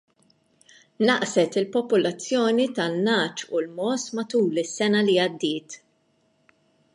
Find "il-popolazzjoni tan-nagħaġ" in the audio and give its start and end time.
1.61-3.45